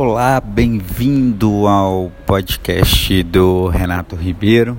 [0.00, 4.78] Olá, bem-vindo ao podcast do Renato Ribeiro.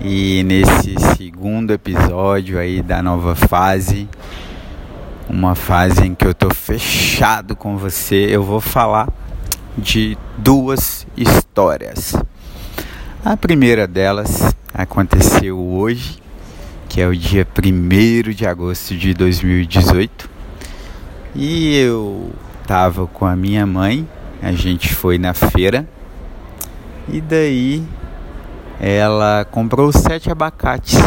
[0.00, 4.08] E nesse segundo episódio aí da nova fase,
[5.28, 9.12] uma fase em que eu tô fechado com você, eu vou falar
[9.76, 12.14] de duas histórias.
[13.22, 16.22] A primeira delas aconteceu hoje,
[16.88, 20.30] que é o dia 1 de agosto de 2018.
[21.34, 22.32] E eu
[22.66, 24.06] tava com a minha mãe,
[24.42, 25.86] a gente foi na feira
[27.08, 27.84] e daí
[28.80, 30.98] ela comprou sete abacates.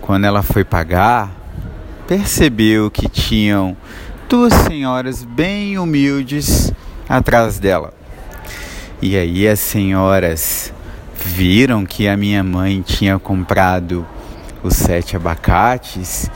[0.00, 1.30] Quando ela foi pagar,
[2.08, 3.76] percebeu que tinham
[4.28, 6.72] duas senhoras bem humildes
[7.06, 7.92] atrás dela.
[9.02, 10.72] E aí as senhoras
[11.14, 14.06] viram que a minha mãe tinha comprado
[14.62, 16.30] os sete abacates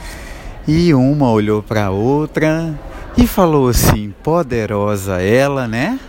[0.67, 2.73] e uma olhou para a outra
[3.17, 5.99] e falou assim: poderosa ela, né?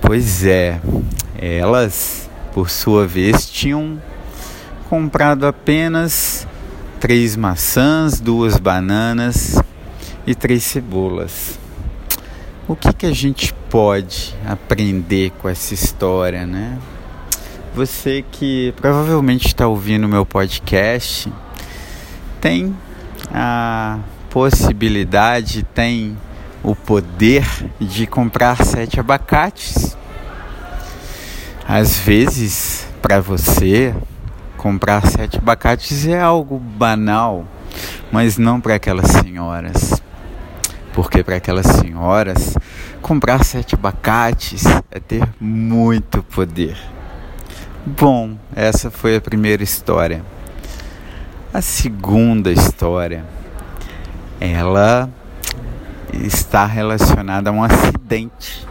[0.00, 0.80] Pois é,
[1.38, 4.00] elas, por sua vez, tinham
[4.88, 6.46] comprado apenas
[7.00, 9.60] três maçãs, duas bananas
[10.26, 11.58] e três cebolas.
[12.68, 16.78] O que, que a gente pode aprender com essa história, né?
[17.74, 21.32] Você que provavelmente está ouvindo meu podcast
[22.40, 22.76] tem
[23.32, 23.98] a
[24.32, 26.16] possibilidade, tem
[26.62, 27.44] o poder
[27.78, 29.94] de comprar sete abacates.
[31.68, 33.94] Às vezes, para você,
[34.56, 37.44] comprar sete abacates é algo banal,
[38.10, 40.02] mas não para aquelas senhoras.
[40.94, 42.56] Porque para aquelas senhoras,
[43.02, 46.78] comprar sete abacates é ter muito poder.
[47.84, 50.24] Bom, essa foi a primeira história.
[51.52, 53.41] A segunda história
[54.42, 55.08] ela
[56.12, 58.66] está relacionada a um acidente.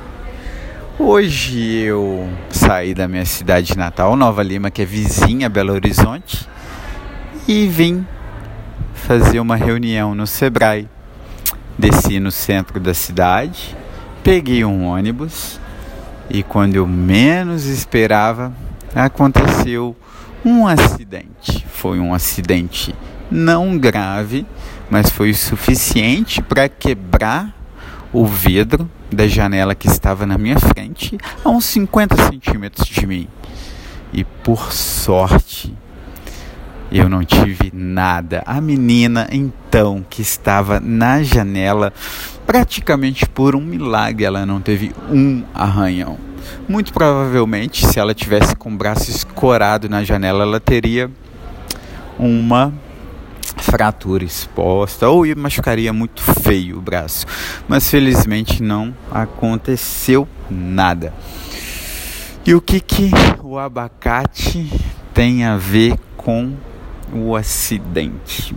[1.00, 6.46] Hoje eu saí da minha cidade natal, Nova Lima, que é vizinha Belo Horizonte,
[7.48, 8.06] e vim
[8.94, 10.90] fazer uma reunião no Sebrae.
[11.78, 13.76] Desci no centro da cidade,
[14.22, 15.60] peguei um ônibus
[16.30, 18.52] e quando eu menos esperava,
[18.94, 19.96] aconteceu
[20.44, 21.66] um acidente.
[21.72, 22.94] Foi um acidente
[23.32, 24.46] não grave,
[24.90, 27.56] mas foi o suficiente para quebrar
[28.12, 33.28] o vidro da janela que estava na minha frente a uns 50 centímetros de mim.
[34.14, 35.74] E por sorte,
[36.92, 38.44] eu não tive nada.
[38.46, 41.94] A menina, então, que estava na janela,
[42.46, 46.18] praticamente por um milagre, ela não teve um arranhão.
[46.68, 51.10] Muito provavelmente, se ela tivesse com o braço escorado na janela, ela teria
[52.20, 52.74] uma
[53.58, 57.26] fratura exposta ou machucaria muito feio o braço.
[57.68, 61.14] Mas felizmente não aconteceu nada.
[62.46, 63.12] E o que que
[63.44, 64.68] o abacate
[65.14, 66.54] tem a ver com
[67.14, 68.56] o acidente?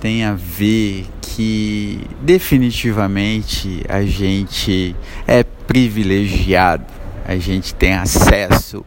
[0.00, 4.94] Tem a ver que definitivamente a gente
[5.26, 6.84] é privilegiado,
[7.26, 8.84] a gente tem acesso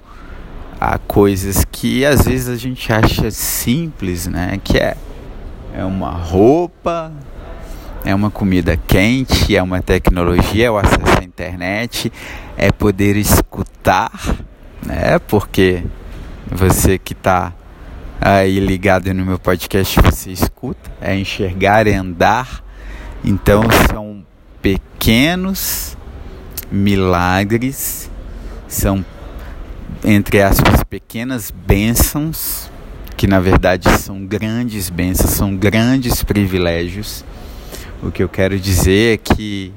[0.80, 4.60] a coisas que às vezes a gente acha simples, né?
[4.64, 4.96] Que é,
[5.74, 7.12] é uma roupa,
[8.06, 12.12] é uma comida quente, é uma tecnologia, é o acesso à internet,
[12.56, 14.12] é poder escutar,
[14.86, 15.20] né?
[15.28, 15.84] Porque
[16.50, 17.54] você que está
[18.22, 22.64] aí ligado no meu podcast, você escuta, é enxergar, é andar.
[23.24, 24.24] Então são
[24.62, 25.98] pequenos
[26.72, 28.12] milagres,
[28.68, 29.04] são
[30.04, 32.70] entre aspas, pequenas bênçãos,
[33.16, 37.26] que na verdade são grandes bênçãos, são grandes privilégios.
[38.02, 39.74] O que eu quero dizer é que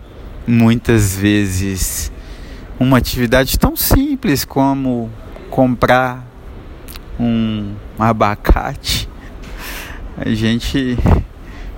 [0.47, 2.13] muitas vezes
[2.79, 5.11] uma atividade tão simples como
[5.51, 6.27] comprar
[7.19, 9.09] um abacate,
[10.17, 10.99] a gente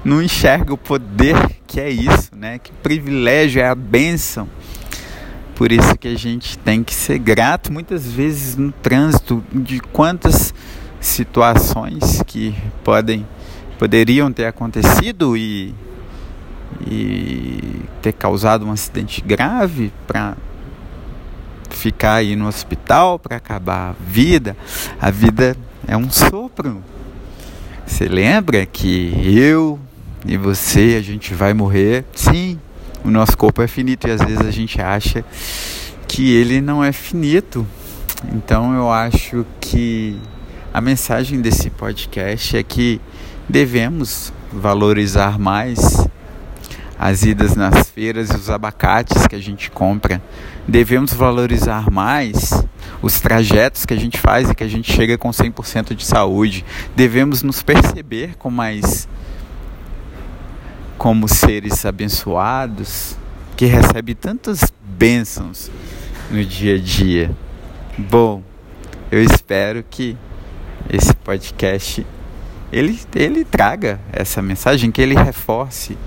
[0.04, 1.36] não enxerga o poder
[1.66, 2.59] que é isso, né?
[2.59, 4.48] Que privilégio é a bênção
[5.62, 10.53] por isso que a gente tem que ser grato muitas vezes no trânsito de quantas
[11.00, 13.24] situações que podem
[13.78, 15.72] poderiam ter acontecido e,
[16.84, 20.36] e ter causado um acidente grave para
[21.70, 24.56] ficar aí no hospital para acabar a vida.
[25.00, 25.56] A vida
[25.86, 26.82] é um sopro.
[27.86, 29.78] Você lembra que eu
[30.26, 32.04] e você a gente vai morrer?
[32.16, 32.58] Sim,
[33.04, 35.25] o nosso corpo é finito e às vezes a gente acha
[36.07, 37.66] que ele não é finito.
[38.33, 40.19] Então eu acho que
[40.72, 43.01] a mensagem desse podcast é que
[43.49, 46.07] devemos valorizar mais
[46.99, 50.22] as idas nas feiras e os abacates que a gente compra.
[50.69, 52.53] Devemos valorizar mais
[53.03, 56.65] os trajetos que a gente faz e que a gente chega com 100% de saúde.
[56.95, 59.09] Devemos nos perceber com mais
[61.03, 63.16] como seres abençoados
[63.57, 65.69] que recebem tantas bênçãos
[66.31, 67.37] no dia a dia.
[67.99, 68.41] Bom,
[69.10, 70.16] eu espero que
[70.89, 72.07] esse podcast
[72.72, 75.99] ele, ele traga essa mensagem, que ele reforce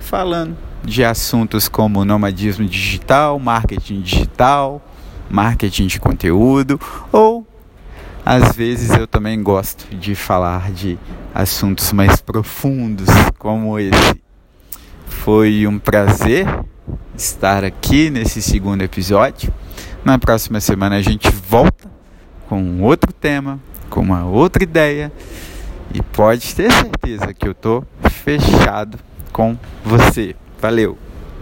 [0.00, 4.82] falando de assuntos como nomadismo digital, marketing digital,
[5.30, 6.80] marketing de conteúdo
[7.12, 7.46] ou
[8.24, 10.98] às vezes eu também gosto de falar de
[11.34, 13.08] assuntos mais profundos
[13.38, 14.20] como esse.
[15.06, 16.46] Foi um prazer
[17.16, 19.52] estar aqui nesse segundo episódio.
[20.04, 21.90] Na próxima semana a gente volta
[22.48, 23.58] com outro tema,
[23.88, 25.12] com uma outra ideia
[25.92, 27.84] e pode ter certeza que eu tô
[28.24, 28.98] fechado
[29.30, 30.34] com você.
[30.60, 31.09] Valeu!